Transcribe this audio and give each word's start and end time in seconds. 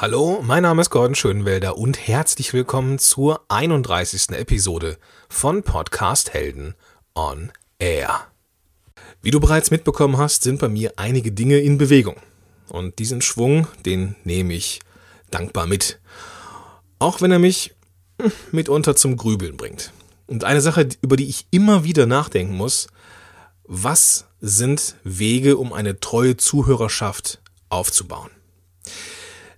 Hallo, 0.00 0.40
mein 0.42 0.62
Name 0.62 0.80
ist 0.80 0.88
Gordon 0.88 1.14
Schönwelder 1.14 1.76
und 1.76 2.08
herzlich 2.08 2.54
willkommen 2.54 2.98
zur 2.98 3.44
31. 3.50 4.30
Episode 4.30 4.96
von 5.28 5.62
Podcast 5.62 6.32
Helden 6.32 6.74
on 7.14 7.52
Air. 7.78 8.22
Wie 9.20 9.30
du 9.30 9.40
bereits 9.40 9.70
mitbekommen 9.70 10.16
hast, 10.16 10.42
sind 10.42 10.58
bei 10.58 10.70
mir 10.70 10.94
einige 10.96 11.32
Dinge 11.32 11.58
in 11.58 11.76
Bewegung. 11.76 12.16
Und 12.70 12.98
diesen 12.98 13.20
Schwung, 13.20 13.66
den 13.84 14.16
nehme 14.24 14.54
ich 14.54 14.80
dankbar 15.30 15.66
mit. 15.66 16.00
Auch 16.98 17.20
wenn 17.20 17.30
er 17.30 17.38
mich 17.38 17.74
hm, 18.22 18.32
mitunter 18.52 18.96
zum 18.96 19.18
Grübeln 19.18 19.58
bringt. 19.58 19.92
Und 20.26 20.44
eine 20.44 20.62
Sache, 20.62 20.88
über 21.02 21.16
die 21.16 21.28
ich 21.28 21.46
immer 21.50 21.84
wieder 21.84 22.06
nachdenken 22.06 22.56
muss, 22.56 22.86
was 23.64 24.24
sind 24.40 24.96
Wege, 25.04 25.58
um 25.58 25.74
eine 25.74 26.00
treue 26.00 26.38
Zuhörerschaft 26.38 27.42
aufzubauen? 27.68 28.30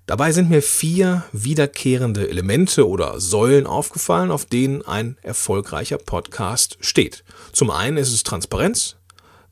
Dabei 0.07 0.33
sind 0.33 0.51
mir 0.51 0.63
vier 0.63 1.25
wiederkehrende 1.33 2.29
Elemente 2.29 2.89
oder 2.89 3.21
Säulen 3.21 3.67
aufgefallen, 3.67 4.31
auf 4.31 4.45
denen 4.45 4.83
ein 4.83 5.17
erfolgreicher 5.23 5.99
Podcast 5.99 6.77
steht. 6.81 7.25
Zum 7.53 7.71
einen 7.71 7.97
ist 7.97 8.13
es 8.13 8.25
Transparenz, 8.25 8.97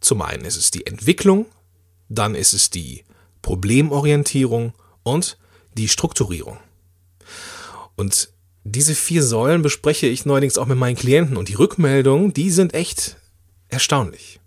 zum 0.01 0.23
einen 0.23 0.45
ist 0.45 0.57
es 0.57 0.71
die 0.71 0.87
Entwicklung, 0.87 1.47
dann 2.09 2.35
ist 2.35 2.53
es 2.53 2.71
die 2.71 3.05
Problemorientierung 3.43 4.75
und 5.05 5.39
die 5.77 5.89
Strukturierung. 5.89 6.59
Und 7.97 8.33
diese 8.65 8.95
vier 8.95 9.23
Säulen 9.23 9.63
bespreche 9.63 10.07
ich 10.07 10.27
neuerdings 10.27 10.59
auch 10.59 10.67
mit 10.67 10.79
meinen 10.79 10.97
Klienten 10.97 11.37
und 11.37 11.49
die 11.49 11.55
Rückmeldungen, 11.55 12.33
die 12.33 12.51
sind 12.51 12.75
echt 12.75 13.17
erstaunlich. 13.69 14.40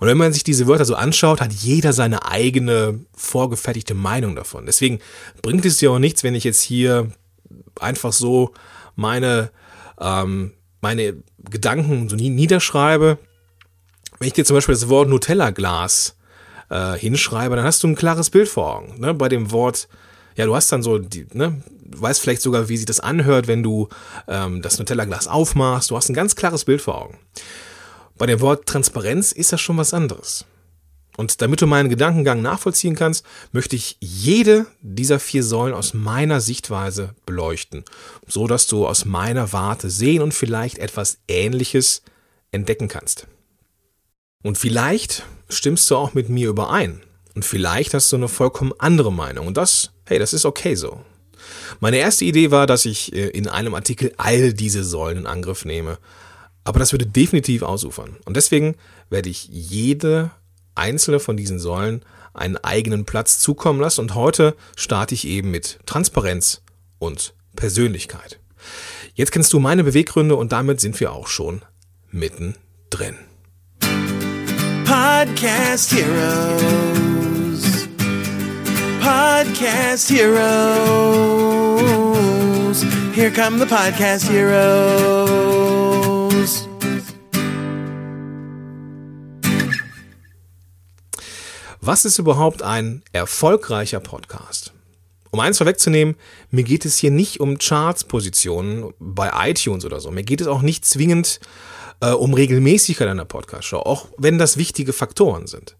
Und 0.00 0.08
wenn 0.08 0.16
man 0.16 0.32
sich 0.32 0.44
diese 0.44 0.66
Wörter 0.66 0.84
so 0.84 0.94
anschaut, 0.94 1.40
hat 1.40 1.52
jeder 1.52 1.92
seine 1.92 2.26
eigene 2.26 3.00
vorgefertigte 3.14 3.94
Meinung 3.94 4.36
davon. 4.36 4.66
Deswegen 4.66 4.98
bringt 5.42 5.64
es 5.64 5.80
ja 5.80 5.90
auch 5.90 5.98
nichts, 5.98 6.24
wenn 6.24 6.34
ich 6.34 6.44
jetzt 6.44 6.60
hier 6.60 7.10
einfach 7.80 8.12
so 8.12 8.52
meine, 8.96 9.50
ähm, 10.00 10.52
meine 10.80 11.14
Gedanken 11.50 12.08
so 12.08 12.16
niederschreibe. 12.16 13.18
Wenn 14.18 14.28
ich 14.28 14.34
dir 14.34 14.44
zum 14.44 14.56
Beispiel 14.56 14.74
das 14.74 14.88
Wort 14.88 15.08
Nutella-Glas 15.08 16.16
äh, 16.70 16.92
hinschreibe, 16.94 17.56
dann 17.56 17.64
hast 17.64 17.82
du 17.82 17.88
ein 17.88 17.96
klares 17.96 18.30
Bild 18.30 18.48
vor 18.48 18.76
Augen. 18.76 19.00
Ne? 19.00 19.14
Bei 19.14 19.28
dem 19.28 19.50
Wort, 19.50 19.88
ja, 20.36 20.46
du 20.46 20.54
hast 20.54 20.70
dann 20.72 20.82
so, 20.82 20.98
die, 20.98 21.26
ne, 21.32 21.62
du 21.84 22.00
weißt 22.00 22.20
vielleicht 22.20 22.42
sogar, 22.42 22.68
wie 22.68 22.76
sich 22.76 22.86
das 22.86 23.00
anhört, 23.00 23.46
wenn 23.46 23.62
du 23.62 23.88
ähm, 24.28 24.62
das 24.62 24.78
Nutella-Glas 24.78 25.26
aufmachst. 25.26 25.90
Du 25.90 25.96
hast 25.96 26.08
ein 26.08 26.14
ganz 26.14 26.36
klares 26.36 26.64
Bild 26.64 26.80
vor 26.80 27.00
Augen. 27.00 27.18
Bei 28.16 28.26
dem 28.26 28.40
Wort 28.40 28.66
Transparenz 28.66 29.32
ist 29.32 29.52
das 29.52 29.60
schon 29.60 29.76
was 29.76 29.94
anderes. 29.94 30.44
Und 31.16 31.40
damit 31.42 31.62
du 31.62 31.66
meinen 31.66 31.88
Gedankengang 31.88 32.42
nachvollziehen 32.42 32.96
kannst, 32.96 33.24
möchte 33.52 33.76
ich 33.76 33.96
jede 34.00 34.66
dieser 34.80 35.20
vier 35.20 35.44
Säulen 35.44 35.74
aus 35.74 35.94
meiner 35.94 36.40
Sichtweise 36.40 37.14
beleuchten, 37.24 37.84
so 38.26 38.46
dass 38.46 38.66
du 38.66 38.86
aus 38.86 39.04
meiner 39.04 39.52
Warte 39.52 39.90
sehen 39.90 40.22
und 40.22 40.34
vielleicht 40.34 40.78
etwas 40.78 41.18
Ähnliches 41.28 42.02
entdecken 42.50 42.88
kannst. 42.88 43.26
Und 44.42 44.58
vielleicht 44.58 45.24
stimmst 45.48 45.90
du 45.90 45.96
auch 45.96 46.14
mit 46.14 46.28
mir 46.28 46.48
überein. 46.48 47.00
Und 47.34 47.44
vielleicht 47.44 47.94
hast 47.94 48.10
du 48.12 48.16
eine 48.16 48.28
vollkommen 48.28 48.72
andere 48.78 49.12
Meinung. 49.12 49.46
Und 49.46 49.56
das, 49.56 49.90
hey, 50.04 50.18
das 50.18 50.32
ist 50.32 50.44
okay 50.44 50.74
so. 50.74 51.00
Meine 51.80 51.96
erste 51.96 52.24
Idee 52.24 52.50
war, 52.50 52.66
dass 52.66 52.84
ich 52.84 53.12
äh, 53.12 53.28
in 53.28 53.48
einem 53.48 53.74
Artikel 53.74 54.12
all 54.16 54.52
diese 54.52 54.84
Säulen 54.84 55.18
in 55.18 55.26
Angriff 55.26 55.64
nehme. 55.64 55.98
Aber 56.64 56.78
das 56.78 56.92
würde 56.92 57.06
definitiv 57.06 57.62
ausufern. 57.62 58.16
Und 58.24 58.36
deswegen 58.36 58.76
werde 59.10 59.28
ich 59.28 59.48
jede 59.48 60.30
einzelne 60.74 61.20
von 61.20 61.36
diesen 61.36 61.58
Säulen 61.58 62.04
einen 62.32 62.56
eigenen 62.56 63.04
Platz 63.04 63.38
zukommen 63.38 63.80
lassen. 63.80 64.00
Und 64.00 64.14
heute 64.14 64.56
starte 64.76 65.14
ich 65.14 65.26
eben 65.26 65.50
mit 65.50 65.78
Transparenz 65.86 66.62
und 66.98 67.34
Persönlichkeit. 67.54 68.40
Jetzt 69.14 69.30
kennst 69.30 69.52
du 69.52 69.60
meine 69.60 69.84
Beweggründe 69.84 70.34
und 70.34 70.50
damit 70.52 70.80
sind 70.80 70.98
wir 70.98 71.12
auch 71.12 71.28
schon 71.28 71.62
mittendrin. 72.10 73.16
Podcast 74.84 75.92
Heroes. 75.92 77.88
Podcast 79.00 80.10
Heroes. 80.10 81.04
Here 83.14 83.30
come 83.30 83.58
the 83.58 83.66
Podcast 83.66 84.28
Heroes. 84.28 85.53
Was 91.86 92.06
ist 92.06 92.18
überhaupt 92.18 92.62
ein 92.62 93.02
erfolgreicher 93.12 94.00
Podcast? 94.00 94.72
Um 95.30 95.40
eins 95.40 95.58
vorwegzunehmen, 95.58 96.14
mir 96.50 96.64
geht 96.64 96.86
es 96.86 96.96
hier 96.96 97.10
nicht 97.10 97.40
um 97.40 97.58
Charts-Positionen 97.58 98.94
bei 98.98 99.50
iTunes 99.50 99.84
oder 99.84 100.00
so. 100.00 100.10
Mir 100.10 100.22
geht 100.22 100.40
es 100.40 100.46
auch 100.46 100.62
nicht 100.62 100.86
zwingend 100.86 101.40
äh, 102.00 102.12
um 102.12 102.32
Regelmäßigkeit 102.32 103.06
einer 103.06 103.26
Podcast-Show, 103.26 103.80
auch 103.80 104.08
wenn 104.16 104.38
das 104.38 104.56
wichtige 104.56 104.94
Faktoren 104.94 105.46
sind. 105.46 105.76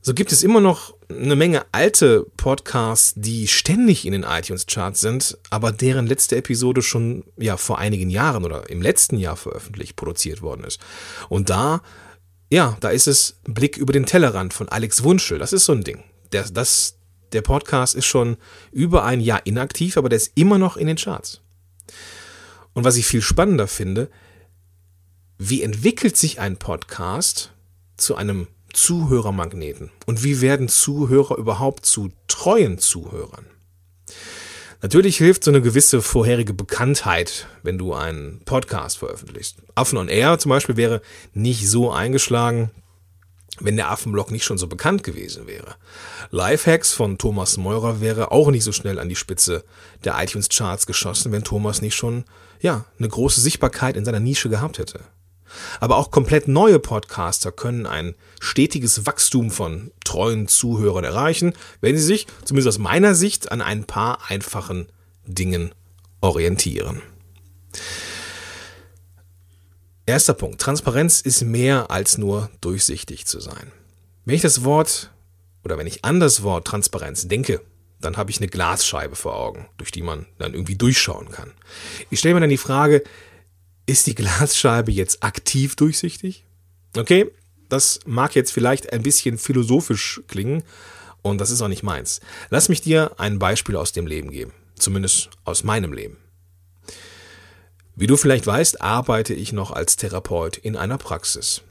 So 0.00 0.14
gibt 0.14 0.32
es 0.32 0.42
immer 0.42 0.60
noch 0.60 0.96
eine 1.08 1.36
Menge 1.36 1.64
alte 1.70 2.26
Podcasts, 2.36 3.14
die 3.14 3.46
ständig 3.46 4.06
in 4.06 4.12
den 4.14 4.24
iTunes-Charts 4.24 5.00
sind, 5.00 5.38
aber 5.48 5.70
deren 5.70 6.08
letzte 6.08 6.34
Episode 6.34 6.82
schon 6.82 7.22
ja 7.36 7.56
vor 7.56 7.78
einigen 7.78 8.10
Jahren 8.10 8.44
oder 8.44 8.68
im 8.68 8.82
letzten 8.82 9.18
Jahr 9.18 9.36
veröffentlicht, 9.36 9.94
produziert 9.94 10.42
worden 10.42 10.64
ist. 10.64 10.80
Und 11.28 11.50
da 11.50 11.82
ja, 12.50 12.76
da 12.80 12.90
ist 12.90 13.06
es 13.06 13.40
Blick 13.44 13.76
über 13.76 13.92
den 13.92 14.06
Tellerrand 14.06 14.52
von 14.52 14.68
Alex 14.68 15.02
Wunschel. 15.02 15.38
Das 15.38 15.52
ist 15.52 15.64
so 15.64 15.72
ein 15.72 15.84
Ding. 15.84 16.02
Der, 16.32 16.44
das, 16.44 16.96
der 17.32 17.42
Podcast 17.42 17.94
ist 17.94 18.06
schon 18.06 18.36
über 18.70 19.04
ein 19.04 19.20
Jahr 19.20 19.44
inaktiv, 19.46 19.96
aber 19.96 20.08
der 20.08 20.16
ist 20.16 20.32
immer 20.34 20.58
noch 20.58 20.76
in 20.76 20.86
den 20.86 20.96
Charts. 20.96 21.40
Und 22.72 22.84
was 22.84 22.96
ich 22.96 23.06
viel 23.06 23.22
spannender 23.22 23.68
finde, 23.68 24.10
wie 25.38 25.62
entwickelt 25.62 26.16
sich 26.16 26.40
ein 26.40 26.56
Podcast 26.56 27.52
zu 27.96 28.16
einem 28.16 28.48
Zuhörermagneten? 28.72 29.90
Und 30.06 30.22
wie 30.22 30.40
werden 30.40 30.68
Zuhörer 30.68 31.36
überhaupt 31.38 31.86
zu 31.86 32.10
treuen 32.28 32.78
Zuhörern? 32.78 33.46
Natürlich 34.84 35.16
hilft 35.16 35.44
so 35.44 35.50
eine 35.50 35.62
gewisse 35.62 36.02
vorherige 36.02 36.52
Bekanntheit, 36.52 37.46
wenn 37.62 37.78
du 37.78 37.94
einen 37.94 38.42
Podcast 38.44 38.98
veröffentlichst. 38.98 39.62
Affen 39.74 39.96
on 39.96 40.08
Air 40.08 40.38
zum 40.38 40.50
Beispiel 40.50 40.76
wäre 40.76 41.00
nicht 41.32 41.70
so 41.70 41.90
eingeschlagen, 41.90 42.70
wenn 43.60 43.76
der 43.76 43.90
Affenblog 43.90 44.30
nicht 44.30 44.44
schon 44.44 44.58
so 44.58 44.66
bekannt 44.66 45.02
gewesen 45.02 45.46
wäre. 45.46 45.76
Lifehacks 46.32 46.92
von 46.92 47.16
Thomas 47.16 47.56
Meurer 47.56 48.02
wäre 48.02 48.30
auch 48.30 48.50
nicht 48.50 48.62
so 48.62 48.72
schnell 48.72 48.98
an 48.98 49.08
die 49.08 49.16
Spitze 49.16 49.64
der 50.04 50.22
iTunes 50.22 50.50
Charts 50.50 50.84
geschossen, 50.84 51.32
wenn 51.32 51.44
Thomas 51.44 51.80
nicht 51.80 51.94
schon, 51.94 52.26
ja, 52.60 52.84
eine 52.98 53.08
große 53.08 53.40
Sichtbarkeit 53.40 53.96
in 53.96 54.04
seiner 54.04 54.20
Nische 54.20 54.50
gehabt 54.50 54.76
hätte. 54.76 55.00
Aber 55.80 55.96
auch 55.96 56.10
komplett 56.10 56.48
neue 56.48 56.78
Podcaster 56.78 57.52
können 57.52 57.86
ein 57.86 58.14
stetiges 58.40 59.06
Wachstum 59.06 59.50
von 59.50 59.90
treuen 60.04 60.48
Zuhörern 60.48 61.04
erreichen, 61.04 61.54
wenn 61.80 61.96
sie 61.96 62.02
sich, 62.02 62.26
zumindest 62.44 62.68
aus 62.68 62.78
meiner 62.78 63.14
Sicht, 63.14 63.52
an 63.52 63.62
ein 63.62 63.84
paar 63.84 64.18
einfachen 64.28 64.86
Dingen 65.26 65.72
orientieren. 66.20 67.02
Erster 70.06 70.34
Punkt. 70.34 70.60
Transparenz 70.60 71.20
ist 71.20 71.42
mehr 71.42 71.90
als 71.90 72.18
nur 72.18 72.50
durchsichtig 72.60 73.26
zu 73.26 73.40
sein. 73.40 73.72
Wenn 74.24 74.34
ich 74.34 74.42
das 74.42 74.64
Wort 74.64 75.10
oder 75.64 75.78
wenn 75.78 75.86
ich 75.86 76.04
an 76.04 76.20
das 76.20 76.42
Wort 76.42 76.66
Transparenz 76.66 77.26
denke, 77.26 77.62
dann 78.00 78.16
habe 78.18 78.30
ich 78.30 78.38
eine 78.38 78.48
Glasscheibe 78.48 79.16
vor 79.16 79.34
Augen, 79.34 79.66
durch 79.78 79.90
die 79.90 80.02
man 80.02 80.26
dann 80.38 80.52
irgendwie 80.52 80.76
durchschauen 80.76 81.30
kann. 81.30 81.52
Ich 82.10 82.18
stelle 82.18 82.34
mir 82.34 82.40
dann 82.40 82.50
die 82.50 82.58
Frage, 82.58 83.02
ist 83.86 84.06
die 84.06 84.14
Glasscheibe 84.14 84.92
jetzt 84.92 85.22
aktiv 85.22 85.76
durchsichtig? 85.76 86.44
Okay, 86.96 87.30
das 87.68 88.00
mag 88.06 88.34
jetzt 88.34 88.52
vielleicht 88.52 88.92
ein 88.92 89.02
bisschen 89.02 89.38
philosophisch 89.38 90.22
klingen 90.28 90.62
und 91.22 91.40
das 91.40 91.50
ist 91.50 91.62
auch 91.62 91.68
nicht 91.68 91.82
meins. 91.82 92.20
Lass 92.50 92.68
mich 92.68 92.82
dir 92.82 93.12
ein 93.18 93.38
Beispiel 93.38 93.76
aus 93.76 93.92
dem 93.92 94.06
Leben 94.06 94.30
geben, 94.30 94.52
zumindest 94.76 95.30
aus 95.44 95.64
meinem 95.64 95.92
Leben. 95.92 96.18
Wie 97.96 98.06
du 98.06 98.16
vielleicht 98.16 98.46
weißt, 98.46 98.80
arbeite 98.80 99.34
ich 99.34 99.52
noch 99.52 99.70
als 99.70 99.96
Therapeut 99.96 100.56
in 100.56 100.76
einer 100.76 100.98
Praxis. 100.98 101.62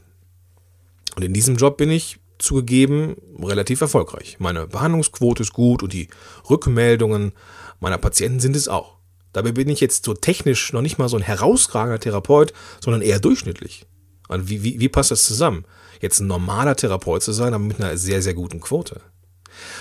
Und 1.16 1.22
in 1.22 1.34
diesem 1.34 1.56
Job 1.56 1.76
bin 1.76 1.90
ich 1.90 2.18
zugegeben 2.38 3.16
relativ 3.40 3.80
erfolgreich. 3.80 4.36
Meine 4.38 4.66
Behandlungsquote 4.66 5.42
ist 5.42 5.52
gut 5.52 5.82
und 5.82 5.92
die 5.92 6.08
Rückmeldungen 6.48 7.32
meiner 7.80 7.98
Patienten 7.98 8.40
sind 8.40 8.56
es 8.56 8.68
auch. 8.68 8.93
Dabei 9.34 9.52
bin 9.52 9.68
ich 9.68 9.80
jetzt 9.80 10.06
so 10.06 10.14
technisch 10.14 10.72
noch 10.72 10.80
nicht 10.80 10.96
mal 10.96 11.10
so 11.10 11.16
ein 11.16 11.22
herausragender 11.22 12.00
Therapeut, 12.00 12.54
sondern 12.80 13.02
eher 13.02 13.20
durchschnittlich. 13.20 13.84
Und 14.28 14.48
wie, 14.48 14.62
wie, 14.62 14.80
wie 14.80 14.88
passt 14.88 15.10
das 15.10 15.24
zusammen? 15.24 15.66
Jetzt 16.00 16.20
ein 16.20 16.28
normaler 16.28 16.76
Therapeut 16.76 17.22
zu 17.22 17.32
sein, 17.32 17.52
aber 17.52 17.64
mit 17.64 17.80
einer 17.80 17.98
sehr, 17.98 18.22
sehr 18.22 18.34
guten 18.34 18.60
Quote. 18.60 19.00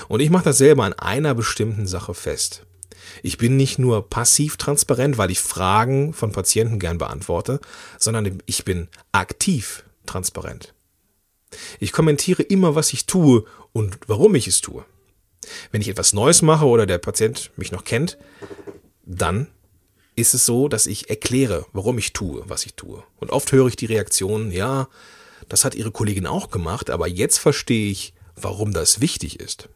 Und 0.07 0.19
ich 0.19 0.29
mache 0.29 0.45
das 0.45 0.57
selber 0.57 0.83
an 0.83 0.93
einer 0.93 1.35
bestimmten 1.35 1.87
Sache 1.87 2.13
fest. 2.13 2.65
Ich 3.21 3.37
bin 3.37 3.55
nicht 3.55 3.79
nur 3.79 4.09
passiv 4.09 4.57
transparent, 4.57 5.17
weil 5.17 5.31
ich 5.31 5.39
Fragen 5.39 6.13
von 6.13 6.31
Patienten 6.31 6.79
gern 6.79 6.97
beantworte, 6.97 7.59
sondern 7.99 8.41
ich 8.45 8.65
bin 8.65 8.87
aktiv 9.11 9.85
transparent. 10.05 10.73
Ich 11.79 11.91
kommentiere 11.91 12.41
immer, 12.41 12.73
was 12.73 12.91
ich 12.93 13.05
tue 13.05 13.45
und 13.71 13.99
warum 14.07 14.33
ich 14.33 14.47
es 14.47 14.61
tue. 14.61 14.83
Wenn 15.71 15.81
ich 15.81 15.89
etwas 15.89 16.13
Neues 16.13 16.41
mache 16.41 16.65
oder 16.65 16.85
der 16.85 16.97
Patient 16.97 17.51
mich 17.55 17.71
noch 17.71 17.83
kennt, 17.83 18.17
dann 19.03 19.47
ist 20.15 20.33
es 20.33 20.45
so, 20.45 20.67
dass 20.67 20.85
ich 20.85 21.09
erkläre, 21.09 21.65
warum 21.73 21.97
ich 21.97 22.13
tue, 22.13 22.43
was 22.47 22.65
ich 22.65 22.75
tue. 22.75 23.03
Und 23.17 23.31
oft 23.31 23.51
höre 23.51 23.67
ich 23.67 23.75
die 23.75 23.87
Reaktion, 23.87 24.51
ja, 24.51 24.87
das 25.49 25.65
hat 25.65 25.75
Ihre 25.75 25.91
Kollegin 25.91 26.27
auch 26.27 26.49
gemacht, 26.49 26.89
aber 26.89 27.07
jetzt 27.07 27.37
verstehe 27.37 27.91
ich, 27.91 28.13
warum 28.35 28.73
das 28.73 29.01
wichtig 29.01 29.39
ist. 29.39 29.69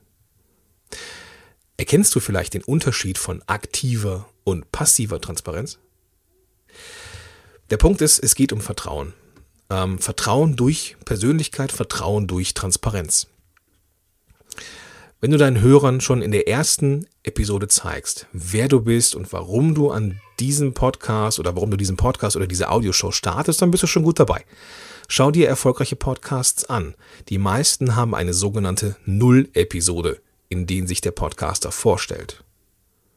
Erkennst 1.77 2.15
du 2.15 2.19
vielleicht 2.19 2.53
den 2.53 2.63
Unterschied 2.63 3.17
von 3.17 3.43
aktiver 3.45 4.27
und 4.43 4.71
passiver 4.71 5.21
Transparenz? 5.21 5.77
Der 7.69 7.77
Punkt 7.77 8.01
ist, 8.01 8.19
es 8.19 8.35
geht 8.35 8.53
um 8.53 8.61
Vertrauen. 8.61 9.13
Ähm, 9.69 9.99
Vertrauen 9.99 10.55
durch 10.55 10.95
Persönlichkeit, 11.05 11.71
Vertrauen 11.71 12.27
durch 12.27 12.53
Transparenz. 12.53 13.27
Wenn 15.19 15.31
du 15.31 15.37
deinen 15.39 15.61
Hörern 15.61 15.99
schon 15.99 16.21
in 16.21 16.31
der 16.31 16.47
ersten 16.47 17.07
Episode 17.23 17.67
zeigst, 17.67 18.27
wer 18.33 18.67
du 18.67 18.81
bist 18.81 19.15
und 19.15 19.33
warum 19.33 19.73
du 19.73 19.89
an 19.89 20.21
diesem 20.39 20.75
Podcast 20.75 21.39
oder 21.39 21.55
warum 21.55 21.71
du 21.71 21.77
diesen 21.77 21.97
Podcast 21.97 22.35
oder 22.35 22.45
diese 22.45 22.69
Audioshow 22.69 23.11
startest, 23.11 23.59
dann 23.59 23.71
bist 23.71 23.81
du 23.81 23.87
schon 23.87 24.03
gut 24.03 24.19
dabei. 24.19 24.45
Schau 25.07 25.31
dir 25.31 25.47
erfolgreiche 25.47 25.95
Podcasts 25.95 26.65
an. 26.65 26.93
Die 27.29 27.39
meisten 27.39 27.95
haben 27.95 28.13
eine 28.13 28.35
sogenannte 28.35 28.95
Null-Episode, 29.05 30.21
in 30.49 30.67
denen 30.67 30.85
sich 30.85 31.01
der 31.01 31.11
Podcaster 31.11 31.71
vorstellt. 31.71 32.43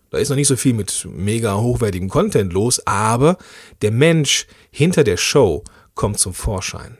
Da 0.08 0.16
ist 0.16 0.30
noch 0.30 0.36
nicht 0.36 0.48
so 0.48 0.56
viel 0.56 0.72
mit 0.72 1.06
mega 1.06 1.58
hochwertigem 1.58 2.08
Content 2.08 2.54
los, 2.54 2.80
aber 2.86 3.36
der 3.82 3.90
Mensch 3.90 4.46
hinter 4.70 5.04
der 5.04 5.18
Show 5.18 5.64
kommt 5.94 6.18
zum 6.18 6.32
Vorschein. 6.32 6.96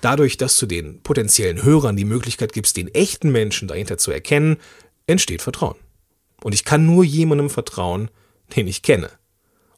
Dadurch, 0.00 0.36
dass 0.36 0.56
du 0.58 0.66
den 0.66 1.02
potenziellen 1.02 1.62
Hörern 1.62 1.96
die 1.96 2.04
Möglichkeit 2.04 2.52
gibst, 2.52 2.76
den 2.76 2.88
echten 2.94 3.30
Menschen 3.30 3.68
dahinter 3.68 3.98
zu 3.98 4.10
erkennen, 4.10 4.56
entsteht 5.06 5.42
Vertrauen. 5.42 5.76
Und 6.42 6.54
ich 6.54 6.64
kann 6.64 6.86
nur 6.86 7.04
jemandem 7.04 7.50
vertrauen, 7.50 8.10
den 8.56 8.66
ich 8.66 8.82
kenne. 8.82 9.10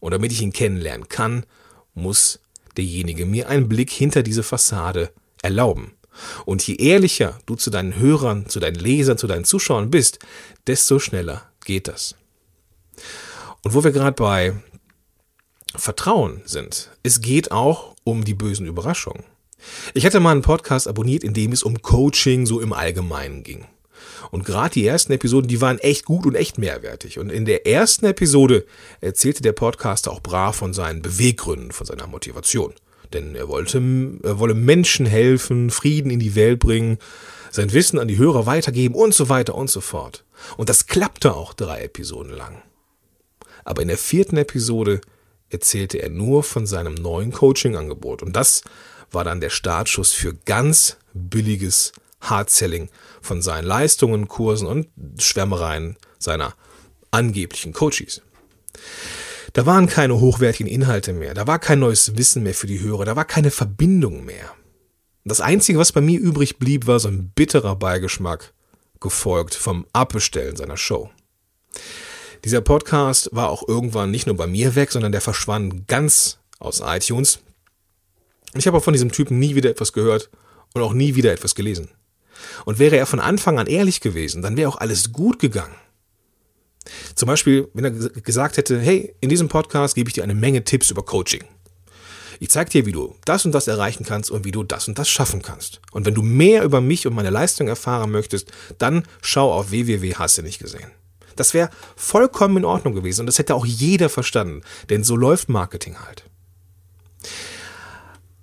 Und 0.00 0.12
damit 0.12 0.32
ich 0.32 0.42
ihn 0.42 0.52
kennenlernen 0.52 1.08
kann, 1.08 1.46
muss 1.94 2.40
derjenige 2.76 3.26
mir 3.26 3.48
einen 3.48 3.68
Blick 3.68 3.90
hinter 3.90 4.22
diese 4.22 4.42
Fassade 4.42 5.10
erlauben. 5.42 5.92
Und 6.44 6.66
je 6.66 6.76
ehrlicher 6.76 7.38
du 7.46 7.56
zu 7.56 7.70
deinen 7.70 7.96
Hörern, 7.96 8.48
zu 8.48 8.60
deinen 8.60 8.76
Lesern, 8.76 9.18
zu 9.18 9.26
deinen 9.26 9.44
Zuschauern 9.44 9.90
bist, 9.90 10.18
desto 10.66 10.98
schneller 10.98 11.50
geht 11.64 11.88
das. 11.88 12.14
Und 13.62 13.74
wo 13.74 13.82
wir 13.82 13.92
gerade 13.92 14.12
bei 14.12 14.54
Vertrauen 15.74 16.42
sind, 16.44 16.90
es 17.02 17.20
geht 17.20 17.50
auch 17.50 17.96
um 18.04 18.24
die 18.24 18.34
bösen 18.34 18.66
Überraschungen. 18.66 19.24
Ich 19.94 20.06
hatte 20.06 20.20
mal 20.20 20.32
einen 20.32 20.42
Podcast 20.42 20.88
abonniert, 20.88 21.24
in 21.24 21.34
dem 21.34 21.52
es 21.52 21.62
um 21.62 21.82
Coaching 21.82 22.46
so 22.46 22.60
im 22.60 22.72
Allgemeinen 22.72 23.42
ging. 23.42 23.66
Und 24.30 24.44
gerade 24.44 24.74
die 24.74 24.86
ersten 24.86 25.12
Episoden, 25.12 25.48
die 25.48 25.60
waren 25.60 25.78
echt 25.78 26.04
gut 26.04 26.26
und 26.26 26.34
echt 26.34 26.58
mehrwertig. 26.58 27.18
Und 27.18 27.30
in 27.30 27.44
der 27.44 27.66
ersten 27.66 28.06
Episode 28.06 28.66
erzählte 29.00 29.42
der 29.42 29.52
Podcaster 29.52 30.10
auch 30.10 30.20
brav 30.20 30.56
von 30.56 30.72
seinen 30.72 31.02
Beweggründen, 31.02 31.72
von 31.72 31.86
seiner 31.86 32.06
Motivation. 32.06 32.74
Denn 33.12 33.34
er 33.34 33.48
wollte, 33.48 33.78
er 34.22 34.38
wolle 34.38 34.54
Menschen 34.54 35.06
helfen, 35.06 35.70
Frieden 35.70 36.10
in 36.10 36.18
die 36.18 36.34
Welt 36.34 36.58
bringen, 36.58 36.98
sein 37.50 37.72
Wissen 37.72 37.98
an 37.98 38.08
die 38.08 38.18
Hörer 38.18 38.46
weitergeben 38.46 38.94
und 38.94 39.14
so 39.14 39.28
weiter 39.28 39.54
und 39.54 39.70
so 39.70 39.80
fort. 39.80 40.24
Und 40.56 40.68
das 40.68 40.86
klappte 40.86 41.34
auch 41.34 41.54
drei 41.54 41.82
Episoden 41.82 42.32
lang. 42.32 42.62
Aber 43.64 43.82
in 43.82 43.88
der 43.88 43.98
vierten 43.98 44.36
Episode 44.36 45.00
erzählte 45.48 45.98
er 45.98 46.10
nur 46.10 46.42
von 46.42 46.66
seinem 46.66 46.94
neuen 46.94 47.30
Coaching-Angebot. 47.30 48.22
Und 48.22 48.34
das 48.34 48.62
war 49.10 49.24
dann 49.24 49.40
der 49.40 49.50
Startschuss 49.50 50.12
für 50.12 50.34
ganz 50.34 50.96
billiges 51.12 51.92
Hardselling 52.20 52.88
von 53.20 53.42
seinen 53.42 53.66
Leistungen, 53.66 54.28
Kursen 54.28 54.66
und 54.66 54.88
Schwärmereien 55.18 55.96
seiner 56.18 56.54
angeblichen 57.10 57.72
Coaches. 57.72 58.22
Da 59.52 59.66
waren 59.66 59.86
keine 59.86 60.20
hochwertigen 60.20 60.66
Inhalte 60.66 61.12
mehr, 61.12 61.34
da 61.34 61.46
war 61.46 61.58
kein 61.58 61.78
neues 61.78 62.16
Wissen 62.16 62.42
mehr 62.42 62.54
für 62.54 62.66
die 62.66 62.80
Hörer, 62.80 63.04
da 63.04 63.14
war 63.14 63.24
keine 63.24 63.50
Verbindung 63.50 64.24
mehr. 64.24 64.50
Das 65.24 65.40
Einzige, 65.40 65.78
was 65.78 65.92
bei 65.92 66.00
mir 66.00 66.18
übrig 66.18 66.58
blieb, 66.58 66.86
war 66.86 66.98
so 66.98 67.08
ein 67.08 67.30
bitterer 67.34 67.76
Beigeschmack, 67.76 68.52
gefolgt 69.00 69.54
vom 69.54 69.86
Abbestellen 69.92 70.56
seiner 70.56 70.76
Show. 70.76 71.10
Dieser 72.44 72.60
Podcast 72.60 73.30
war 73.32 73.48
auch 73.48 73.66
irgendwann 73.66 74.10
nicht 74.10 74.26
nur 74.26 74.36
bei 74.36 74.46
mir 74.46 74.74
weg, 74.74 74.90
sondern 74.92 75.12
der 75.12 75.22
verschwand 75.22 75.88
ganz 75.88 76.38
aus 76.58 76.82
iTunes. 76.84 77.38
Ich 78.56 78.66
habe 78.66 78.76
auch 78.76 78.84
von 78.84 78.92
diesem 78.92 79.10
Typen 79.10 79.38
nie 79.38 79.54
wieder 79.54 79.70
etwas 79.70 79.92
gehört 79.92 80.30
und 80.74 80.82
auch 80.82 80.92
nie 80.92 81.14
wieder 81.14 81.32
etwas 81.32 81.54
gelesen. 81.54 81.88
Und 82.64 82.78
wäre 82.78 82.96
er 82.96 83.06
von 83.06 83.20
Anfang 83.20 83.58
an 83.58 83.66
ehrlich 83.66 84.00
gewesen, 84.00 84.42
dann 84.42 84.56
wäre 84.56 84.68
auch 84.68 84.76
alles 84.76 85.12
gut 85.12 85.38
gegangen. 85.38 85.74
Zum 87.14 87.26
Beispiel, 87.26 87.68
wenn 87.72 87.84
er 87.84 87.90
gesagt 87.90 88.56
hätte, 88.56 88.78
hey, 88.78 89.14
in 89.20 89.28
diesem 89.28 89.48
Podcast 89.48 89.94
gebe 89.94 90.08
ich 90.08 90.14
dir 90.14 90.22
eine 90.22 90.34
Menge 90.34 90.64
Tipps 90.64 90.90
über 90.90 91.04
Coaching. 91.04 91.44
Ich 92.40 92.50
zeige 92.50 92.70
dir, 92.70 92.86
wie 92.86 92.92
du 92.92 93.16
das 93.24 93.44
und 93.46 93.52
das 93.52 93.68
erreichen 93.68 94.04
kannst 94.04 94.30
und 94.30 94.44
wie 94.44 94.50
du 94.50 94.64
das 94.64 94.88
und 94.88 94.98
das 94.98 95.08
schaffen 95.08 95.40
kannst. 95.40 95.80
Und 95.92 96.04
wenn 96.04 96.14
du 96.14 96.22
mehr 96.22 96.64
über 96.64 96.80
mich 96.80 97.06
und 97.06 97.14
meine 97.14 97.30
Leistung 97.30 97.68
erfahren 97.68 98.10
möchtest, 98.10 98.50
dann 98.78 99.04
schau 99.22 99.52
auf 99.52 99.70
www. 99.70 100.14
Hast 100.16 100.42
nicht 100.42 100.58
gesehen. 100.58 100.90
Das 101.36 101.54
wäre 101.54 101.70
vollkommen 101.96 102.58
in 102.58 102.64
Ordnung 102.64 102.94
gewesen 102.94 103.22
und 103.22 103.26
das 103.26 103.38
hätte 103.38 103.54
auch 103.54 103.66
jeder 103.66 104.08
verstanden, 104.08 104.62
denn 104.90 105.04
so 105.04 105.16
läuft 105.16 105.48
Marketing 105.48 105.96
halt. 106.04 106.24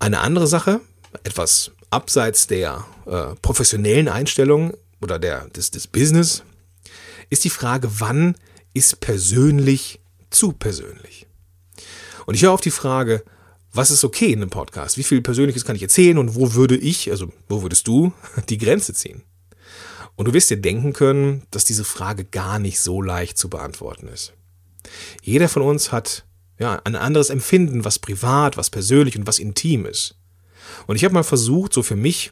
Eine 0.02 0.22
andere 0.22 0.48
Sache, 0.48 0.82
etwas 1.24 1.70
abseits 1.92 2.48
der 2.48 2.88
äh, 3.06 3.36
professionellen 3.44 4.08
Einstellung 4.08 4.74
oder 5.00 5.20
der, 5.20 5.48
des, 5.50 5.70
des 5.70 5.86
Business, 5.86 6.42
ist 7.30 7.44
die 7.44 7.52
Frage, 7.52 7.88
wann 8.00 8.34
ist 8.74 9.00
persönlich 9.00 10.00
zu 10.32 10.54
persönlich? 10.54 11.28
Und 12.26 12.34
ich 12.34 12.42
höre 12.42 12.52
auf 12.52 12.62
die 12.62 12.72
Frage, 12.72 13.24
was 13.74 13.92
ist 13.92 14.04
okay 14.04 14.32
in 14.34 14.42
einem 14.42 14.50
Podcast? 14.50 14.98
Wie 14.98 15.04
viel 15.04 15.22
Persönliches 15.22 15.66
kann 15.66 15.76
ich 15.76 15.84
erzählen 15.84 16.18
und 16.18 16.34
wo 16.34 16.56
würde 16.56 16.78
ich, 16.78 17.12
also 17.12 17.32
wo 17.48 17.62
würdest 17.62 17.88
du 17.88 18.12
die 18.50 18.58
Grenze 18.58 18.96
ziehen? 18.96 19.22
Und 20.16 20.28
du 20.28 20.34
wirst 20.34 20.50
dir 20.50 20.58
denken 20.58 20.94
können, 20.94 21.44
dass 21.52 21.64
diese 21.64 21.84
Frage 21.84 22.26
gar 22.26 22.58
nicht 22.58 22.80
so 22.80 23.04
leicht 23.04 23.38
zu 23.38 23.52
beantworten 23.52 24.08
ist. 24.08 24.34
Jeder 25.22 25.48
von 25.48 25.62
uns 25.62 25.92
hat 25.92 26.26
ja, 26.62 26.80
ein 26.84 26.96
anderes 26.96 27.32
Empfinden, 27.32 27.84
was 27.86 27.98
privat, 27.98 28.56
was 28.56 28.70
persönlich 28.70 29.18
und 29.18 29.26
was 29.26 29.40
intim 29.40 29.88
ist. 29.88 30.14
Und 30.86 30.96
ich 30.96 31.04
habe 31.04 31.16
mal 31.16 31.24
versucht, 31.24 31.74
so 31.74 31.82
für 31.82 31.96
mich 31.96 32.32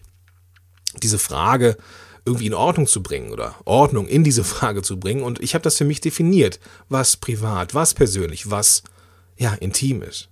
diese 1.02 1.18
Frage 1.18 1.78
irgendwie 2.26 2.46
in 2.46 2.54
Ordnung 2.54 2.86
zu 2.86 3.02
bringen 3.02 3.32
oder 3.32 3.56
Ordnung 3.66 4.08
in 4.08 4.24
diese 4.24 4.44
Frage 4.56 4.84
zu 4.84 5.00
bringen. 5.00 5.24
Und 5.24 5.42
ich 5.42 5.56
habe 5.56 5.64
das 5.64 5.78
für 5.78 5.84
mich 5.84 6.00
definiert, 6.00 6.60
was 6.90 7.18
privat, 7.18 7.74
was 7.74 7.96
persönlich, 7.96 8.52
was 8.52 8.84
ja 9.36 9.56
intim 9.56 10.04
ist. 10.04 10.30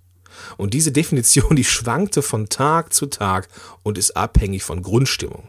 Und 0.57 0.75
diese 0.75 0.91
Definition, 0.91 1.55
die 1.55 1.63
schwankte 1.63 2.21
von 2.21 2.49
Tag 2.49 2.93
zu 2.93 3.07
Tag 3.07 3.47
und 3.81 3.97
ist 3.97 4.15
abhängig 4.15 4.61
von 4.61 4.83
Grundstimmung. 4.83 5.47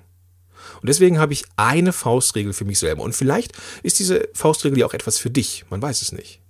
Und 0.80 0.88
deswegen 0.88 1.18
habe 1.18 1.34
ich 1.34 1.44
eine 1.56 1.92
Faustregel 1.92 2.54
für 2.54 2.64
mich 2.64 2.78
selber. 2.78 3.02
Und 3.02 3.14
vielleicht 3.14 3.52
ist 3.82 3.98
diese 3.98 4.26
Faustregel 4.32 4.78
ja 4.78 4.86
auch 4.86 4.94
etwas 4.94 5.18
für 5.18 5.28
dich. 5.28 5.66
Man 5.68 5.82
weiß 5.82 6.00
es 6.00 6.12
nicht. 6.12 6.40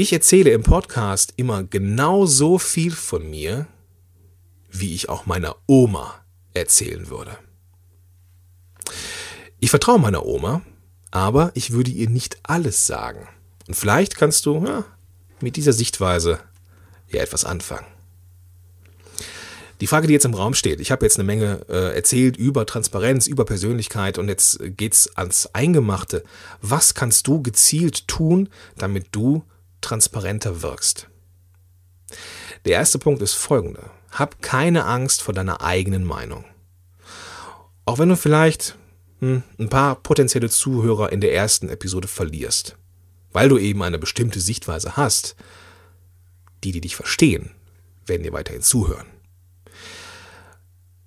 Ich 0.00 0.14
erzähle 0.14 0.52
im 0.52 0.62
Podcast 0.62 1.34
immer 1.36 1.62
genau 1.62 2.24
so 2.24 2.56
viel 2.56 2.92
von 2.92 3.28
mir, 3.28 3.66
wie 4.70 4.94
ich 4.94 5.10
auch 5.10 5.26
meiner 5.26 5.56
Oma 5.66 6.24
erzählen 6.54 7.10
würde. 7.10 7.36
Ich 9.58 9.68
vertraue 9.68 9.98
meiner 9.98 10.24
Oma, 10.24 10.62
aber 11.10 11.52
ich 11.52 11.72
würde 11.72 11.90
ihr 11.90 12.08
nicht 12.08 12.38
alles 12.44 12.86
sagen. 12.86 13.28
Und 13.68 13.74
vielleicht 13.74 14.16
kannst 14.16 14.46
du 14.46 14.64
ja, 14.64 14.86
mit 15.42 15.56
dieser 15.56 15.74
Sichtweise 15.74 16.38
ja 17.10 17.20
etwas 17.20 17.44
anfangen. 17.44 17.86
Die 19.82 19.86
Frage, 19.86 20.06
die 20.06 20.14
jetzt 20.14 20.24
im 20.24 20.32
Raum 20.32 20.54
steht, 20.54 20.80
ich 20.80 20.92
habe 20.92 21.04
jetzt 21.04 21.18
eine 21.18 21.26
Menge 21.26 21.66
äh, 21.68 21.94
erzählt 21.94 22.38
über 22.38 22.64
Transparenz, 22.64 23.26
über 23.26 23.44
Persönlichkeit 23.44 24.16
und 24.16 24.28
jetzt 24.28 24.60
geht's 24.62 25.14
ans 25.14 25.50
Eingemachte. 25.52 26.24
Was 26.62 26.94
kannst 26.94 27.26
du 27.26 27.42
gezielt 27.42 28.08
tun, 28.08 28.48
damit 28.78 29.08
du 29.12 29.44
transparenter 29.80 30.62
wirkst? 30.62 31.08
Der 32.64 32.72
erste 32.72 32.98
Punkt 32.98 33.22
ist 33.22 33.34
folgender. 33.34 33.90
Hab 34.10 34.42
keine 34.42 34.84
Angst 34.84 35.22
vor 35.22 35.34
deiner 35.34 35.62
eigenen 35.62 36.04
Meinung. 36.04 36.44
Auch 37.84 37.98
wenn 37.98 38.08
du 38.08 38.16
vielleicht 38.16 38.76
hm, 39.20 39.42
ein 39.58 39.68
paar 39.68 39.96
potenzielle 39.96 40.50
Zuhörer 40.50 41.12
in 41.12 41.20
der 41.20 41.34
ersten 41.34 41.68
Episode 41.68 42.08
verlierst, 42.08 42.76
weil 43.32 43.48
du 43.48 43.58
eben 43.58 43.82
eine 43.82 43.98
bestimmte 43.98 44.40
Sichtweise 44.40 44.96
hast, 44.96 45.36
die, 46.64 46.72
die 46.72 46.80
dich 46.80 46.96
verstehen, 46.96 47.50
werden 48.06 48.22
dir 48.22 48.32
weiterhin 48.32 48.62
zuhören. 48.62 49.06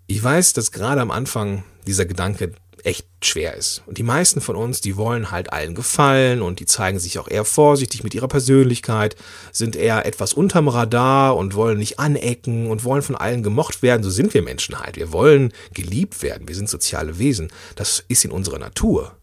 Ich 0.08 0.22
weiß, 0.22 0.54
dass 0.54 0.72
gerade 0.72 1.02
am 1.02 1.12
Anfang 1.12 1.64
dieser 1.86 2.06
Gedanke 2.06 2.54
echt 2.84 3.08
schwer 3.22 3.56
ist. 3.56 3.82
Und 3.86 3.98
die 3.98 4.04
meisten 4.04 4.42
von 4.42 4.56
uns, 4.56 4.82
die 4.82 4.98
wollen 4.98 5.32
halt 5.32 5.54
allen 5.54 5.74
gefallen 5.74 6.42
und 6.42 6.60
die 6.60 6.66
zeigen 6.66 7.00
sich 7.00 7.18
auch 7.18 7.30
eher 7.30 7.46
vorsichtig 7.46 8.04
mit 8.04 8.14
ihrer 8.14 8.28
Persönlichkeit, 8.28 9.16
sind 9.52 9.76
eher 9.76 10.06
etwas 10.06 10.34
unterm 10.34 10.68
Radar 10.68 11.38
und 11.38 11.56
wollen 11.56 11.78
nicht 11.78 12.00
anecken 12.00 12.70
und 12.70 12.84
wollen 12.84 13.02
von 13.02 13.16
allen 13.16 13.42
gemocht 13.42 13.82
werden. 13.82 14.04
So 14.04 14.10
sind 14.10 14.34
wir 14.34 14.42
Menschen 14.42 14.80
halt. 14.80 14.98
Wir 14.98 15.14
wollen 15.14 15.54
geliebt 15.74 16.22
werden. 16.22 16.48
Wir 16.48 16.56
sind 16.56 16.70
soziale 16.70 17.20
Wesen. 17.20 17.52
Das 17.76 18.04
ist 18.08 18.26
in 18.26 18.32
unserer 18.32 18.60
Natur. 18.60 19.16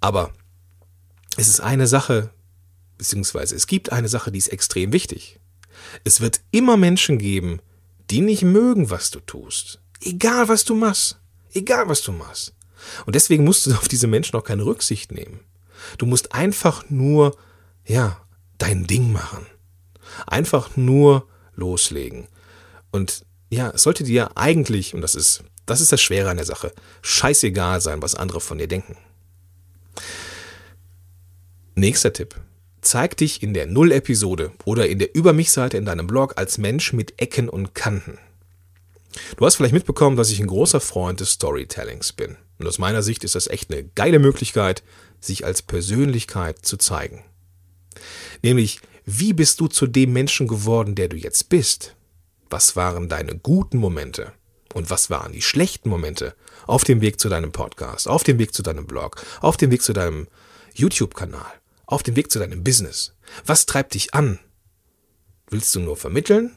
Aber 0.00 0.32
es 1.36 1.48
ist 1.48 1.60
eine 1.60 1.86
Sache, 1.86 2.30
beziehungsweise 2.98 3.54
es 3.54 3.66
gibt 3.66 3.92
eine 3.92 4.08
Sache, 4.08 4.32
die 4.32 4.38
ist 4.38 4.48
extrem 4.48 4.92
wichtig. 4.92 5.38
Es 6.04 6.20
wird 6.20 6.40
immer 6.50 6.76
Menschen 6.76 7.18
geben, 7.18 7.60
die 8.10 8.20
nicht 8.20 8.42
mögen, 8.42 8.90
was 8.90 9.10
du 9.10 9.20
tust. 9.20 9.80
Egal, 10.00 10.48
was 10.48 10.64
du 10.64 10.74
machst. 10.74 11.18
Egal, 11.54 11.88
was 11.88 12.02
du 12.02 12.12
machst. 12.12 12.54
Und 13.06 13.14
deswegen 13.14 13.44
musst 13.44 13.66
du 13.66 13.72
auf 13.74 13.88
diese 13.88 14.06
Menschen 14.06 14.36
auch 14.36 14.44
keine 14.44 14.64
Rücksicht 14.64 15.12
nehmen. 15.12 15.40
Du 15.98 16.06
musst 16.06 16.32
einfach 16.32 16.84
nur, 16.90 17.36
ja, 17.86 18.20
dein 18.58 18.86
Ding 18.86 19.12
machen. 19.12 19.46
Einfach 20.26 20.76
nur 20.76 21.26
loslegen. 21.54 22.28
Und 22.90 23.24
ja, 23.50 23.70
es 23.70 23.82
sollte 23.82 24.04
dir 24.04 24.36
eigentlich, 24.36 24.94
und 24.94 25.00
das 25.00 25.14
ist, 25.14 25.42
das 25.66 25.80
ist 25.80 25.92
das 25.92 26.00
Schwere 26.00 26.30
an 26.30 26.36
der 26.36 26.46
Sache, 26.46 26.72
scheißegal 27.02 27.80
sein, 27.80 28.02
was 28.02 28.14
andere 28.14 28.40
von 28.40 28.58
dir 28.58 28.68
denken. 28.68 28.96
Nächster 31.74 32.12
Tipp. 32.12 32.34
Zeig 32.80 33.16
dich 33.16 33.42
in 33.42 33.54
der 33.54 33.66
Null-Episode 33.66 34.52
oder 34.64 34.88
in 34.88 34.98
der 34.98 35.14
Über 35.14 35.32
mich-Seite 35.32 35.76
in 35.76 35.84
deinem 35.84 36.06
Blog 36.06 36.34
als 36.36 36.58
Mensch 36.58 36.92
mit 36.92 37.20
Ecken 37.20 37.48
und 37.48 37.74
Kanten. 37.74 38.18
Du 39.36 39.44
hast 39.44 39.56
vielleicht 39.56 39.74
mitbekommen, 39.74 40.16
dass 40.16 40.30
ich 40.30 40.40
ein 40.40 40.46
großer 40.46 40.80
Freund 40.80 41.20
des 41.20 41.32
Storytellings 41.32 42.12
bin. 42.12 42.36
Und 42.58 42.66
aus 42.66 42.78
meiner 42.78 43.02
Sicht 43.02 43.24
ist 43.24 43.34
das 43.34 43.46
echt 43.46 43.72
eine 43.72 43.84
geile 43.84 44.18
Möglichkeit, 44.18 44.82
sich 45.20 45.44
als 45.44 45.62
Persönlichkeit 45.62 46.64
zu 46.64 46.76
zeigen. 46.76 47.24
Nämlich, 48.42 48.80
wie 49.04 49.32
bist 49.32 49.60
du 49.60 49.68
zu 49.68 49.86
dem 49.86 50.12
Menschen 50.12 50.48
geworden, 50.48 50.94
der 50.94 51.08
du 51.08 51.16
jetzt 51.16 51.48
bist? 51.48 51.96
Was 52.50 52.76
waren 52.76 53.08
deine 53.08 53.36
guten 53.36 53.78
Momente? 53.78 54.32
Und 54.74 54.90
was 54.90 55.10
waren 55.10 55.32
die 55.32 55.42
schlechten 55.42 55.88
Momente 55.88 56.34
auf 56.66 56.84
dem 56.84 57.00
Weg 57.00 57.20
zu 57.20 57.28
deinem 57.28 57.52
Podcast, 57.52 58.08
auf 58.08 58.22
dem 58.22 58.38
Weg 58.38 58.54
zu 58.54 58.62
deinem 58.62 58.86
Blog, 58.86 59.22
auf 59.40 59.56
dem 59.56 59.70
Weg 59.70 59.82
zu 59.82 59.92
deinem 59.92 60.28
YouTube-Kanal, 60.74 61.52
auf 61.84 62.02
dem 62.02 62.16
Weg 62.16 62.30
zu 62.30 62.38
deinem 62.38 62.64
Business? 62.64 63.14
Was 63.44 63.66
treibt 63.66 63.94
dich 63.94 64.14
an? 64.14 64.38
Willst 65.50 65.74
du 65.74 65.80
nur 65.80 65.96
vermitteln 65.96 66.56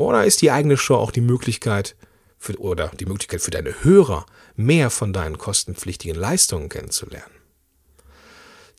oder 0.00 0.24
ist 0.24 0.42
die 0.42 0.50
eigene 0.50 0.76
Show 0.76 0.96
auch 0.96 1.10
die 1.10 1.20
Möglichkeit 1.20 1.96
für, 2.38 2.58
oder 2.58 2.88
die 2.98 3.06
Möglichkeit 3.06 3.40
für 3.40 3.50
deine 3.50 3.84
Hörer, 3.84 4.26
mehr 4.56 4.90
von 4.90 5.12
deinen 5.12 5.38
kostenpflichtigen 5.38 6.16
Leistungen 6.16 6.68
kennenzulernen? 6.68 7.34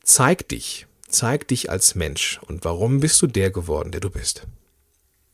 Zeig 0.04 0.50
dich, 0.50 0.88
zeig 1.08 1.48
dich 1.48 1.70
als 1.70 1.96
Mensch 1.96 2.40
und 2.48 2.66
warum 2.66 3.00
bist 3.00 3.22
du 3.22 3.28
der 3.28 3.52
geworden, 3.52 3.92
der 3.92 4.02
du 4.02 4.10
bist. 4.10 4.48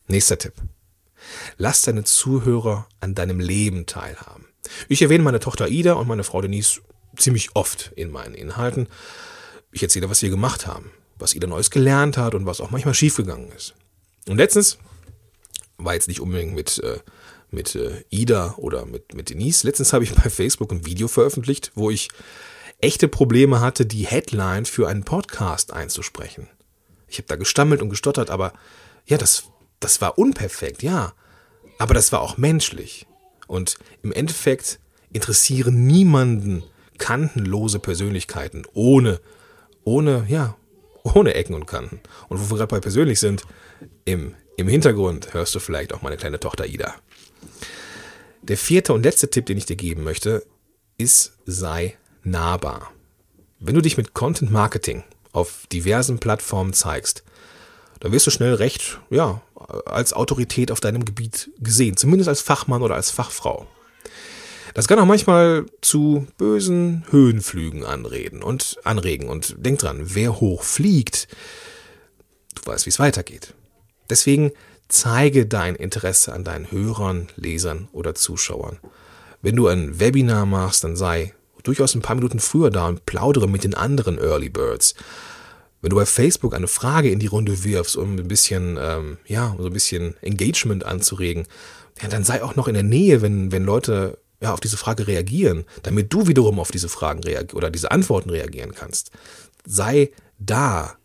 Nächster 0.06 0.38
Tipp. 0.38 0.54
Lass 1.56 1.82
deine 1.82 2.04
Zuhörer 2.04 2.86
an 3.00 3.14
deinem 3.14 3.40
Leben 3.40 3.86
teilhaben. 3.86 4.46
Ich 4.88 5.02
erwähne 5.02 5.24
meine 5.24 5.40
Tochter 5.40 5.68
Ida 5.68 5.94
und 5.94 6.06
meine 6.06 6.24
Frau 6.24 6.40
Denise 6.40 6.80
ziemlich 7.16 7.56
oft 7.56 7.92
in 7.96 8.10
meinen 8.10 8.34
Inhalten. 8.34 8.88
Ich 9.72 9.82
erzähle, 9.82 10.10
was 10.10 10.22
wir 10.22 10.30
gemacht 10.30 10.66
haben, 10.66 10.90
was 11.18 11.34
Ida 11.34 11.46
Neues 11.46 11.70
gelernt 11.70 12.16
hat 12.16 12.34
und 12.34 12.46
was 12.46 12.60
auch 12.60 12.70
manchmal 12.70 12.94
schiefgegangen 12.94 13.50
ist. 13.52 13.74
Und 14.28 14.36
letztens 14.36 14.78
war 15.78 15.94
jetzt 15.94 16.08
nicht 16.08 16.20
unbedingt 16.20 16.54
mit, 16.54 16.78
äh, 16.78 16.98
mit 17.50 17.74
äh, 17.74 18.04
Ida 18.10 18.54
oder 18.58 18.84
mit, 18.84 19.14
mit 19.14 19.30
Denise. 19.30 19.66
Letztens 19.66 19.92
habe 19.92 20.04
ich 20.04 20.14
bei 20.22 20.28
Facebook 20.28 20.72
ein 20.72 20.84
Video 20.84 21.08
veröffentlicht, 21.08 21.72
wo 21.74 21.90
ich 21.90 22.08
echte 22.80 23.08
Probleme 23.08 23.60
hatte, 23.60 23.86
die 23.86 24.06
Headline 24.06 24.66
für 24.66 24.88
einen 24.88 25.04
Podcast 25.04 25.72
einzusprechen. 25.72 26.48
Ich 27.08 27.18
habe 27.18 27.28
da 27.28 27.36
gestammelt 27.36 27.80
und 27.80 27.88
gestottert, 27.88 28.30
aber 28.30 28.52
ja, 29.06 29.16
das, 29.16 29.44
das 29.80 30.00
war 30.00 30.18
unperfekt, 30.18 30.82
ja. 30.82 31.14
Aber 31.78 31.94
das 31.94 32.12
war 32.12 32.20
auch 32.20 32.36
menschlich. 32.36 33.06
Und 33.46 33.78
im 34.02 34.12
Endeffekt 34.12 34.78
interessieren 35.12 35.86
niemanden 35.86 36.62
kantenlose 36.98 37.78
Persönlichkeiten 37.78 38.64
ohne, 38.74 39.20
ohne, 39.84 40.26
ja, 40.28 40.56
ohne 41.02 41.34
Ecken 41.34 41.54
und 41.54 41.66
Kanten. 41.66 42.00
Und 42.28 42.38
wo 42.40 42.50
wir 42.50 42.58
gerade 42.58 42.70
bei 42.70 42.80
persönlich 42.80 43.20
sind, 43.20 43.44
im 44.04 44.34
im 44.58 44.66
Hintergrund 44.66 45.32
hörst 45.34 45.54
du 45.54 45.60
vielleicht 45.60 45.94
auch 45.94 46.02
meine 46.02 46.16
kleine 46.16 46.40
Tochter 46.40 46.66
Ida. 46.66 46.94
Der 48.42 48.58
vierte 48.58 48.92
und 48.92 49.04
letzte 49.04 49.30
Tipp, 49.30 49.46
den 49.46 49.56
ich 49.56 49.66
dir 49.66 49.76
geben 49.76 50.02
möchte, 50.02 50.44
ist, 50.98 51.38
sei 51.46 51.96
nahbar. 52.24 52.90
Wenn 53.60 53.76
du 53.76 53.80
dich 53.80 53.96
mit 53.96 54.14
Content 54.14 54.50
Marketing 54.50 55.04
auf 55.32 55.66
diversen 55.72 56.18
Plattformen 56.18 56.72
zeigst, 56.72 57.22
dann 58.00 58.10
wirst 58.10 58.26
du 58.26 58.32
schnell 58.32 58.54
recht, 58.54 59.00
ja, 59.10 59.40
als 59.86 60.12
Autorität 60.12 60.72
auf 60.72 60.80
deinem 60.80 61.04
Gebiet 61.04 61.50
gesehen, 61.60 61.96
zumindest 61.96 62.28
als 62.28 62.40
Fachmann 62.40 62.82
oder 62.82 62.96
als 62.96 63.10
Fachfrau. 63.10 63.68
Das 64.74 64.88
kann 64.88 64.98
auch 64.98 65.06
manchmal 65.06 65.66
zu 65.82 66.26
bösen 66.36 67.04
Höhenflügen 67.10 67.84
anreden 67.84 68.42
und 68.42 68.78
anregen. 68.82 69.28
Und 69.28 69.54
denk 69.64 69.78
dran, 69.78 70.00
wer 70.02 70.40
hoch 70.40 70.64
fliegt, 70.64 71.28
du 72.56 72.66
weißt, 72.66 72.86
wie 72.86 72.90
es 72.90 72.98
weitergeht. 72.98 73.54
Deswegen 74.10 74.52
zeige 74.88 75.46
dein 75.46 75.74
Interesse 75.74 76.32
an 76.32 76.44
deinen 76.44 76.70
Hörern, 76.70 77.28
Lesern 77.36 77.88
oder 77.92 78.14
Zuschauern. 78.14 78.78
Wenn 79.42 79.56
du 79.56 79.68
ein 79.68 80.00
Webinar 80.00 80.46
machst, 80.46 80.84
dann 80.84 80.96
sei 80.96 81.34
durchaus 81.62 81.94
ein 81.94 82.02
paar 82.02 82.16
Minuten 82.16 82.40
früher 82.40 82.70
da 82.70 82.88
und 82.88 83.06
plaudere 83.06 83.48
mit 83.48 83.64
den 83.64 83.74
anderen 83.74 84.18
Early 84.18 84.48
Birds. 84.48 84.94
Wenn 85.80 85.90
du 85.90 85.96
bei 85.96 86.06
Facebook 86.06 86.54
eine 86.54 86.66
Frage 86.66 87.10
in 87.10 87.20
die 87.20 87.26
Runde 87.26 87.62
wirfst, 87.62 87.96
um 87.96 88.16
ein 88.16 88.28
bisschen, 88.28 88.78
ähm, 88.80 89.18
ja, 89.26 89.54
so 89.58 89.66
ein 89.66 89.72
bisschen 89.72 90.16
Engagement 90.22 90.84
anzuregen, 90.84 91.46
ja, 92.02 92.08
dann 92.08 92.24
sei 92.24 92.42
auch 92.42 92.56
noch 92.56 92.68
in 92.68 92.74
der 92.74 92.82
Nähe, 92.82 93.22
wenn, 93.22 93.52
wenn 93.52 93.64
Leute 93.64 94.18
ja, 94.40 94.52
auf 94.52 94.60
diese 94.60 94.76
Frage 94.76 95.06
reagieren, 95.06 95.64
damit 95.82 96.12
du 96.12 96.26
wiederum 96.26 96.58
auf 96.58 96.70
diese 96.70 96.88
Fragen 96.88 97.22
reagieren 97.22 97.56
oder 97.56 97.70
diese 97.70 97.90
Antworten 97.90 98.30
reagieren 98.30 98.72
kannst. 98.74 99.10
Sei 99.66 100.10
da. 100.38 100.96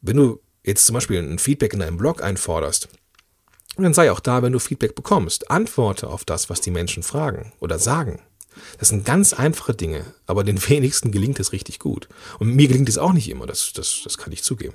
Wenn 0.00 0.16
du 0.16 0.40
jetzt 0.70 0.86
zum 0.86 0.94
Beispiel 0.94 1.18
ein 1.18 1.38
Feedback 1.38 1.72
in 1.74 1.80
deinem 1.80 1.98
Blog 1.98 2.22
einforderst, 2.22 2.88
dann 3.76 3.94
sei 3.94 4.10
auch 4.10 4.20
da, 4.20 4.42
wenn 4.42 4.52
du 4.52 4.58
Feedback 4.58 4.94
bekommst. 4.94 5.50
Antworte 5.50 6.08
auf 6.08 6.24
das, 6.24 6.50
was 6.50 6.60
die 6.60 6.70
Menschen 6.70 7.02
fragen 7.02 7.52
oder 7.60 7.78
sagen. 7.78 8.20
Das 8.78 8.88
sind 8.88 9.04
ganz 9.04 9.32
einfache 9.32 9.74
Dinge, 9.74 10.04
aber 10.26 10.44
den 10.44 10.66
wenigsten 10.68 11.12
gelingt 11.12 11.40
es 11.40 11.52
richtig 11.52 11.78
gut. 11.78 12.08
Und 12.38 12.54
mir 12.54 12.68
gelingt 12.68 12.88
es 12.88 12.98
auch 12.98 13.12
nicht 13.12 13.28
immer, 13.28 13.46
das, 13.46 13.72
das, 13.72 14.00
das 14.04 14.18
kann 14.18 14.32
ich 14.32 14.42
zugeben. 14.42 14.74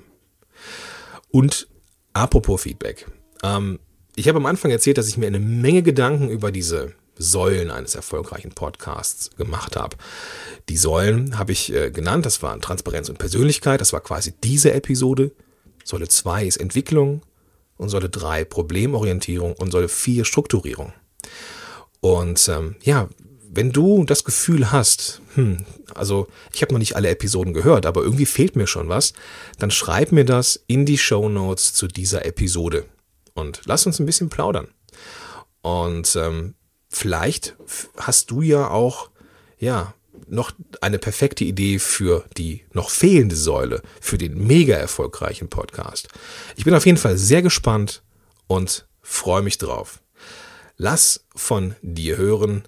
Und 1.30 1.68
apropos 2.14 2.62
Feedback. 2.62 3.08
Ähm, 3.44 3.80
ich 4.16 4.28
habe 4.28 4.38
am 4.38 4.46
Anfang 4.46 4.72
erzählt, 4.72 4.98
dass 4.98 5.10
ich 5.10 5.18
mir 5.18 5.28
eine 5.28 5.40
Menge 5.40 5.84
Gedanken 5.84 6.30
über 6.30 6.52
diese 6.52 6.94
Säulen 7.18 7.72
eines 7.72 7.96
erfolgreichen 7.96 8.52
Podcasts 8.52 9.32
gemacht 9.38 9.76
habe. 9.76 9.98
Die 10.70 10.78
Säulen 10.78 11.38
habe 11.38 11.52
ich 11.52 11.74
äh, 11.74 11.92
genannt, 11.92 12.26
das 12.26 12.42
waren 12.42 12.62
Transparenz 12.62 13.10
und 13.10 13.18
Persönlichkeit, 13.18 13.82
das 13.82 13.94
war 13.94 14.02
quasi 14.02 14.34
diese 14.44 14.74
Episode. 14.74 15.32
Säule 15.86 16.10
2 16.10 16.46
ist 16.46 16.58
Entwicklung 16.58 17.22
und 17.78 17.90
Säule 17.90 18.10
3 18.10 18.44
Problemorientierung 18.44 19.54
und 19.54 19.72
Säule 19.72 19.88
4 19.88 20.26
Strukturierung. 20.26 20.92
Und 22.02 22.50
ähm, 22.50 22.76
ja, 22.84 23.08
wenn 23.50 23.72
du 23.72 24.04
das 24.04 24.26
Gefühl 24.26 24.72
hast, 24.72 25.22
hm, 25.36 25.66
also 25.94 26.28
ich 26.54 26.62
habe 26.62 26.74
noch 26.74 26.80
nicht 26.80 26.96
alle 26.96 27.10
Episoden 27.10 27.54
gehört, 27.54 27.86
aber 27.86 28.02
irgendwie 28.02 28.26
fehlt 28.26 28.56
mir 28.56 28.68
schon 28.68 28.90
was, 28.90 29.14
dann 29.60 29.72
schreib 29.72 30.12
mir 30.12 30.26
das 30.26 30.62
in 30.68 30.86
die 30.86 30.98
Show 30.98 31.30
Notes 31.30 31.74
zu 31.74 31.88
dieser 31.88 32.26
Episode 32.26 32.86
und 33.34 33.62
lass 33.66 33.86
uns 33.86 34.00
ein 34.00 34.06
bisschen 34.06 34.30
plaudern. 34.30 34.68
Und 35.62 36.16
ähm, 36.16 36.56
vielleicht 36.90 37.56
hast 37.98 38.32
du 38.32 38.42
ja 38.42 38.70
auch 38.70 39.10
ja 39.60 39.94
noch 40.28 40.52
eine 40.82 41.00
perfekte 41.00 41.44
Idee 41.44 41.80
für 41.80 42.26
die 42.38 42.64
noch 42.74 42.90
fehlende 42.90 43.36
Säule, 43.36 43.82
für 44.02 44.18
den 44.18 44.46
mega 44.46 44.76
erfolgreichen 44.76 45.50
Podcast. 45.50 46.08
Ich 46.56 46.66
bin 46.66 46.74
auf 46.74 46.86
jeden 46.86 46.98
Fall 46.98 47.18
sehr 47.18 47.42
gespannt 47.42 48.04
und 48.48 48.88
freue 49.02 49.42
mich 49.42 49.58
drauf. 49.58 50.02
Lass 50.78 51.26
von 51.36 51.76
dir 51.82 52.18
hören 52.18 52.64